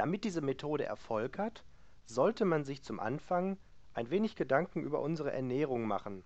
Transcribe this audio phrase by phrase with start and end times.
[0.00, 1.62] Damit diese Methode Erfolg hat,
[2.06, 3.58] sollte man sich zum Anfang
[3.92, 6.24] ein wenig Gedanken über unsere Ernährung machen.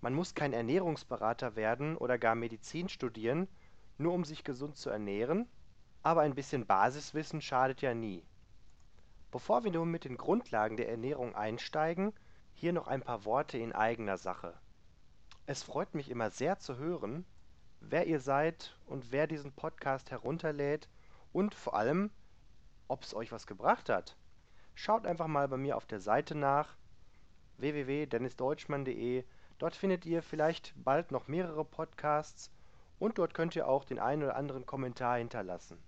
[0.00, 3.48] Man muss kein Ernährungsberater werden oder gar Medizin studieren,
[3.96, 5.48] nur um sich gesund zu ernähren,
[6.04, 8.22] aber ein bisschen Basiswissen schadet ja nie.
[9.32, 12.12] Bevor wir nun mit den Grundlagen der Ernährung einsteigen,
[12.54, 14.54] hier noch ein paar Worte in eigener Sache.
[15.44, 17.24] Es freut mich immer sehr zu hören,
[17.80, 20.88] wer ihr seid und wer diesen Podcast herunterlädt
[21.32, 22.12] und vor allem,
[22.88, 24.16] ob es euch was gebracht hat.
[24.74, 26.76] Schaut einfach mal bei mir auf der Seite nach
[27.58, 29.24] www.dennisdeutschmann.de.
[29.58, 32.50] Dort findet ihr vielleicht bald noch mehrere Podcasts
[32.98, 35.78] und dort könnt ihr auch den einen oder anderen Kommentar hinterlassen.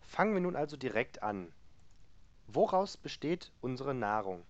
[0.00, 1.52] Fangen wir nun also direkt an.
[2.46, 4.44] Woraus besteht unsere Nahrung?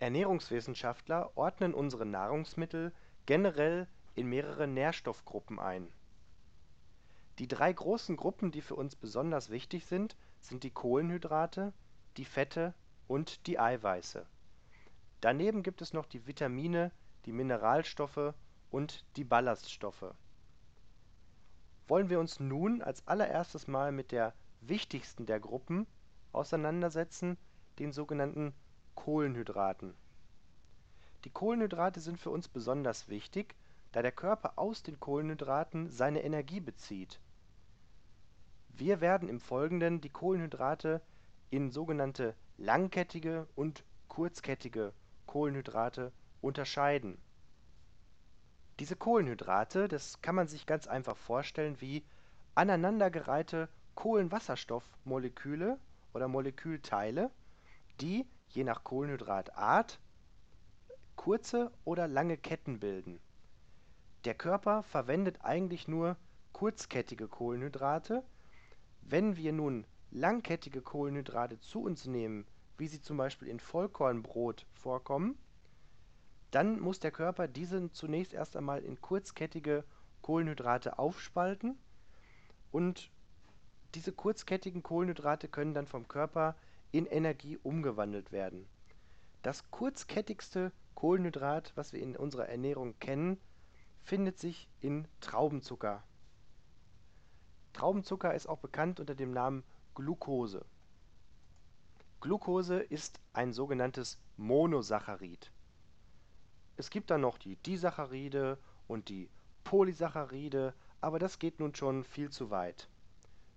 [0.00, 2.92] Ernährungswissenschaftler ordnen unsere Nahrungsmittel
[3.26, 5.90] generell in mehrere Nährstoffgruppen ein.
[7.38, 11.72] Die drei großen Gruppen, die für uns besonders wichtig sind, sind die Kohlenhydrate,
[12.16, 12.74] die Fette
[13.08, 14.24] und die Eiweiße.
[15.20, 16.92] Daneben gibt es noch die Vitamine,
[17.26, 18.34] die Mineralstoffe
[18.70, 20.14] und die Ballaststoffe.
[21.88, 25.86] Wollen wir uns nun als allererstes mal mit der wichtigsten der Gruppen
[26.32, 27.36] auseinandersetzen,
[27.78, 28.54] den sogenannten
[28.94, 29.94] Kohlenhydraten.
[31.24, 33.54] Die Kohlenhydrate sind für uns besonders wichtig,
[33.92, 37.20] da der Körper aus den Kohlenhydraten seine Energie bezieht.
[38.76, 41.00] Wir werden im Folgenden die Kohlenhydrate
[41.50, 44.92] in sogenannte langkettige und kurzkettige
[45.26, 47.18] Kohlenhydrate unterscheiden.
[48.80, 52.04] Diese Kohlenhydrate, das kann man sich ganz einfach vorstellen wie
[52.56, 55.78] aneinandergereihte Kohlenwasserstoffmoleküle
[56.12, 57.30] oder Molekülteile,
[58.00, 60.00] die je nach Kohlenhydratart
[61.14, 63.20] kurze oder lange Ketten bilden.
[64.24, 66.16] Der Körper verwendet eigentlich nur
[66.52, 68.24] kurzkettige Kohlenhydrate.
[69.06, 72.46] Wenn wir nun langkettige Kohlenhydrate zu uns nehmen,
[72.78, 75.38] wie sie zum Beispiel in Vollkornbrot vorkommen,
[76.50, 79.84] dann muss der Körper diese zunächst erst einmal in kurzkettige
[80.22, 81.78] Kohlenhydrate aufspalten
[82.70, 83.10] und
[83.94, 86.56] diese kurzkettigen Kohlenhydrate können dann vom Körper
[86.90, 88.66] in Energie umgewandelt werden.
[89.42, 93.38] Das kurzkettigste Kohlenhydrat, was wir in unserer Ernährung kennen,
[94.02, 96.02] findet sich in Traubenzucker.
[97.74, 99.64] Traubenzucker ist auch bekannt unter dem Namen
[99.94, 100.64] Glucose.
[102.20, 105.52] Glucose ist ein sogenanntes Monosaccharid.
[106.76, 109.28] Es gibt dann noch die Disaccharide und die
[109.64, 112.88] Polysaccharide, aber das geht nun schon viel zu weit.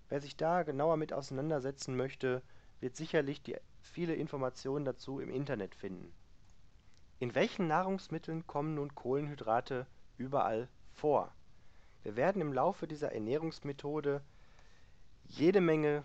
[0.08, 2.42] Wer sich da genauer mit auseinandersetzen möchte,
[2.80, 6.12] wird sicherlich die viele Informationen dazu im Internet finden.
[7.20, 9.86] In welchen Nahrungsmitteln kommen nun Kohlenhydrate
[10.16, 11.32] überall vor?
[12.08, 14.22] Wir werden im Laufe dieser Ernährungsmethode
[15.26, 16.04] jede Menge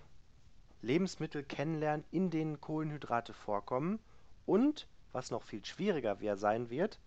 [0.82, 4.00] Lebensmittel kennenlernen, in denen Kohlenhydrate vorkommen
[4.46, 7.00] und, was noch viel schwieriger sein wird,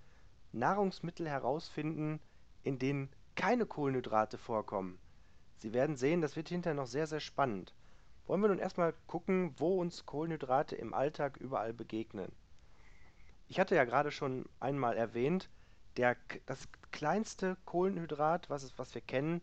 [0.52, 2.20] Nahrungsmittel herausfinden,
[2.62, 4.98] in denen keine Kohlenhydrate vorkommen.
[5.58, 7.74] Sie werden sehen, das wird hinterher noch sehr, sehr spannend.
[8.26, 12.32] Wollen wir nun erstmal gucken, wo uns Kohlenhydrate im Alltag überall begegnen.
[13.48, 15.50] Ich hatte ja gerade schon einmal erwähnt,
[15.96, 19.42] der, das kleinste Kohlenhydrat, was, es, was wir kennen,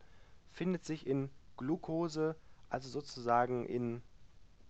[0.52, 2.36] findet sich in Glucose,
[2.70, 4.02] also sozusagen in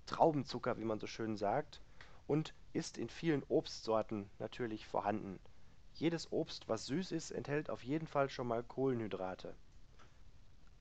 [0.06, 1.82] Traubenzucker, wie man so schön sagt,
[2.28, 5.40] und ist in vielen Obstsorten natürlich vorhanden.
[5.94, 9.56] Jedes Obst, was süß ist, enthält auf jeden Fall schon mal Kohlenhydrate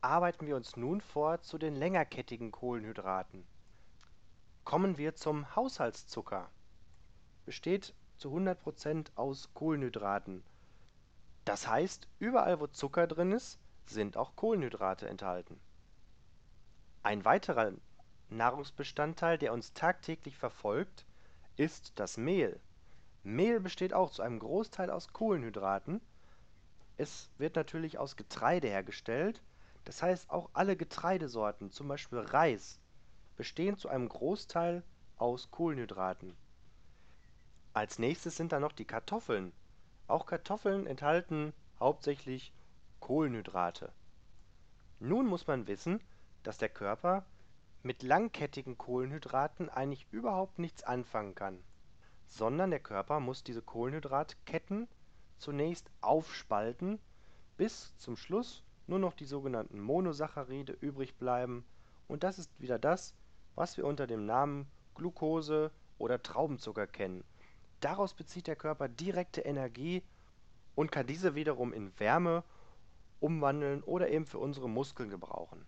[0.02, 3.44] arbeiten wir uns nun vor zu den längerkettigen Kohlenhydraten.
[4.64, 6.50] Kommen wir zum Haushaltszucker.
[7.46, 10.42] Besteht zu 100% aus Kohlenhydraten.
[11.44, 15.60] Das heißt, überall wo Zucker drin ist, sind auch Kohlenhydrate enthalten.
[17.02, 17.72] Ein weiterer
[18.30, 21.04] Nahrungsbestandteil, der uns tagtäglich verfolgt,
[21.56, 22.60] ist das Mehl.
[23.24, 26.00] Mehl besteht auch zu einem Großteil aus Kohlenhydraten.
[26.96, 29.42] Es wird natürlich aus Getreide hergestellt
[29.84, 32.80] das heißt, auch alle Getreidesorten, zum Beispiel Reis,
[33.36, 34.84] bestehen zu einem Großteil
[35.16, 36.36] aus Kohlenhydraten.
[37.72, 39.52] Als Nächstes sind da noch die Kartoffeln.
[40.12, 42.52] Auch Kartoffeln enthalten hauptsächlich
[43.00, 43.90] Kohlenhydrate.
[45.00, 46.02] Nun muss man wissen,
[46.42, 47.24] dass der Körper
[47.82, 51.64] mit langkettigen Kohlenhydraten eigentlich überhaupt nichts anfangen kann,
[52.26, 54.86] sondern der Körper muss diese Kohlenhydratketten
[55.38, 56.98] zunächst aufspalten,
[57.56, 61.64] bis zum Schluss nur noch die sogenannten Monosaccharide übrig bleiben
[62.06, 63.14] und das ist wieder das,
[63.54, 67.24] was wir unter dem Namen Glucose oder Traubenzucker kennen.
[67.82, 70.04] Daraus bezieht der Körper direkte Energie
[70.76, 72.44] und kann diese wiederum in Wärme
[73.18, 75.66] umwandeln oder eben für unsere Muskeln gebrauchen.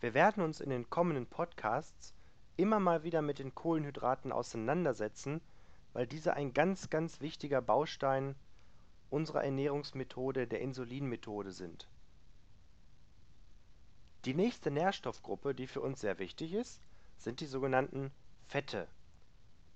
[0.00, 2.14] Wir werden uns in den kommenden Podcasts
[2.56, 5.42] immer mal wieder mit den Kohlenhydraten auseinandersetzen,
[5.92, 8.34] weil diese ein ganz, ganz wichtiger Baustein
[9.10, 11.86] unserer Ernährungsmethode, der Insulinmethode sind.
[14.24, 16.80] Die nächste Nährstoffgruppe, die für uns sehr wichtig ist,
[17.18, 18.10] sind die sogenannten
[18.46, 18.88] Fette.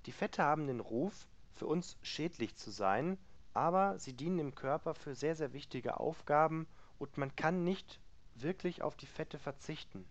[0.07, 3.19] Die Fette haben den Ruf, für uns schädlich zu sein,
[3.55, 6.67] aber sie dienen im Körper für sehr, sehr wichtige Aufgaben
[6.99, 8.01] und man kann nicht
[8.35, 10.07] wirklich auf die Fette verzichten.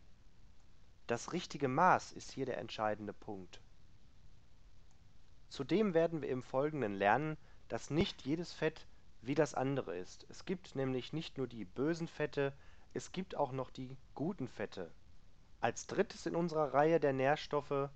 [1.08, 3.60] Das richtige Maß ist hier der entscheidende Punkt.
[5.50, 7.36] Zudem werden wir im Folgenden lernen,
[7.68, 8.88] dass nicht jedes Fett
[9.22, 10.26] wie das andere ist.
[10.30, 12.54] Es gibt nämlich nicht nur die bösen Fette,
[12.94, 14.92] es gibt auch noch die guten Fette.
[15.60, 17.90] Als drittes in unserer Reihe der Nährstoffe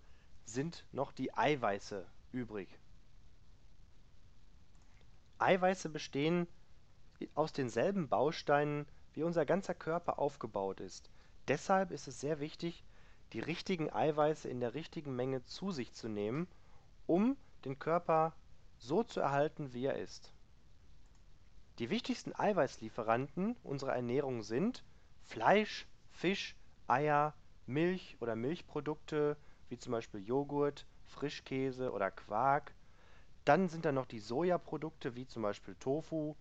[0.45, 2.69] sind noch die Eiweiße übrig.
[5.39, 6.47] Eiweiße bestehen
[7.33, 11.09] aus denselben Bausteinen, wie unser ganzer Körper aufgebaut ist.
[11.47, 12.83] Deshalb ist es sehr wichtig,
[13.33, 16.47] die richtigen Eiweiße in der richtigen Menge zu sich zu nehmen,
[17.07, 18.33] um den Körper
[18.77, 20.31] so zu erhalten, wie er ist.
[21.79, 24.83] Die wichtigsten Eiweißlieferanten unserer Ernährung sind
[25.23, 26.55] Fleisch, Fisch,
[26.87, 27.33] Eier,
[27.65, 29.37] Milch oder Milchprodukte
[29.69, 32.73] wie zum Beispiel Joghurt, Frischkäse oder Quark.
[33.45, 36.35] Dann sind da noch die Sojaprodukte wie zum Beispiel Tofu,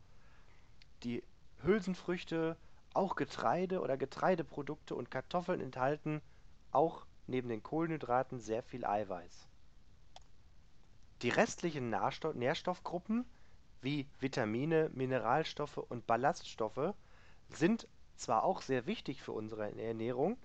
[1.03, 1.23] die
[1.63, 2.57] Hülsenfrüchte,
[2.95, 6.23] auch Getreide oder Getreideprodukte und Kartoffeln enthalten
[6.71, 9.49] auch neben den Kohlenhydraten sehr viel Eiweiß.
[11.23, 13.25] Die restlichen Nährstoffgruppen
[13.81, 16.95] wie Vitamine, Mineralstoffe und Ballaststoffe
[17.51, 20.37] sind zwar auch sehr wichtig für unsere Ernährung,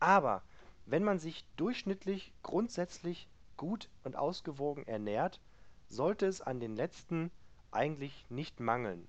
[0.00, 0.42] aber
[0.86, 5.40] wenn man sich durchschnittlich grundsätzlich gut und ausgewogen ernährt,
[5.88, 7.30] sollte es an den letzten
[7.70, 9.06] eigentlich nicht mangeln.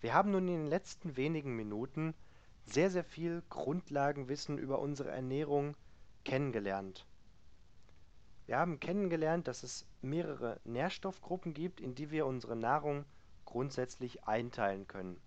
[0.00, 2.14] Wir haben nun in den letzten wenigen Minuten
[2.64, 5.76] sehr, sehr viel Grundlagenwissen über unsere Ernährung
[6.24, 7.06] kennengelernt.
[8.46, 13.04] Wir haben kennengelernt, dass es mehrere Nährstoffgruppen gibt, in die wir unsere Nahrung
[13.44, 15.20] grundsätzlich einteilen können.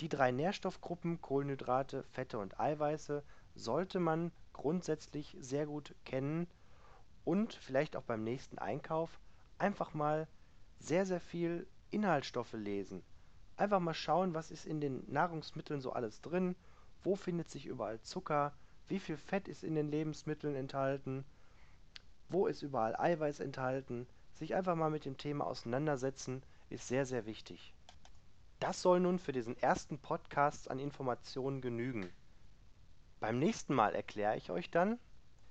[0.00, 3.22] Die drei Nährstoffgruppen Kohlenhydrate, Fette und Eiweiße
[3.54, 6.46] sollte man grundsätzlich sehr gut kennen
[7.24, 9.20] und vielleicht auch beim nächsten Einkauf
[9.58, 10.28] einfach mal
[10.78, 13.02] sehr, sehr viel Inhaltsstoffe lesen.
[13.56, 16.56] Einfach mal schauen, was ist in den Nahrungsmitteln so alles drin,
[17.02, 18.52] wo findet sich überall Zucker,
[18.88, 21.24] wie viel Fett ist in den Lebensmitteln enthalten
[22.28, 27.26] wo ist überall Eiweiß enthalten, sich einfach mal mit dem Thema auseinandersetzen, ist sehr, sehr
[27.26, 27.72] wichtig.
[28.58, 32.10] Das soll nun für diesen ersten Podcast an Informationen genügen.
[33.26, 35.00] Beim nächsten Mal erkläre ich euch dann,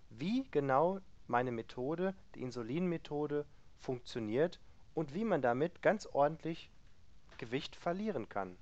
[0.10, 3.45] wie genau meine Methode, die Insulinmethode,
[3.80, 4.62] funktioniert
[4.94, 6.72] und wie man damit ganz ordentlich
[7.38, 8.56] Gewicht verlieren kann.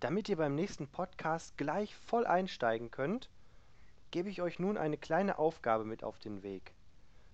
[0.00, 3.28] Damit ihr beim nächsten Podcast gleich voll einsteigen könnt,
[4.10, 6.72] gebe ich euch nun eine kleine Aufgabe mit auf den Weg.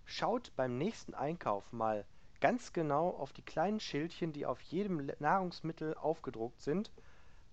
[0.06, 2.04] Schaut beim nächsten Einkauf mal
[2.40, 6.90] ganz genau auf die kleinen Schildchen, die auf jedem Nahrungsmittel aufgedruckt sind.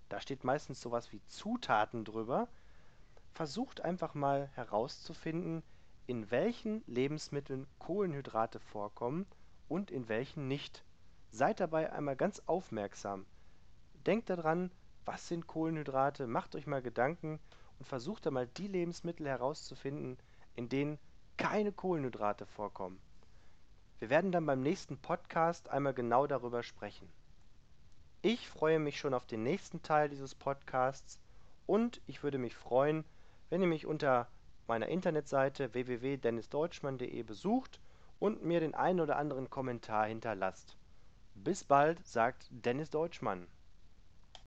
[0.09, 2.47] Da steht meistens sowas wie Zutaten drüber.
[3.33, 5.63] Versucht einfach mal herauszufinden,
[6.05, 9.25] in welchen Lebensmitteln Kohlenhydrate vorkommen
[9.67, 10.83] und in welchen nicht.
[11.31, 13.25] Seid dabei einmal ganz aufmerksam.
[14.05, 14.71] Denkt daran,
[15.05, 17.39] was sind Kohlenhydrate, macht euch mal Gedanken
[17.79, 20.17] und versucht einmal die Lebensmittel herauszufinden,
[20.55, 20.99] in denen
[21.37, 23.01] keine Kohlenhydrate vorkommen.
[23.97, 27.09] Wir werden dann beim nächsten Podcast einmal genau darüber sprechen.
[28.21, 31.19] Ich freue mich schon auf den nächsten Teil dieses Podcasts
[31.65, 33.03] und ich würde mich freuen,
[33.53, 34.27] wenn ihr mich unter
[34.65, 37.79] meiner Internetseite www.dennisdeutschmann.de besucht
[38.17, 40.75] und mir den einen oder anderen Kommentar hinterlasst.
[41.35, 43.45] Bis bald, sagt Dennis Deutschmann.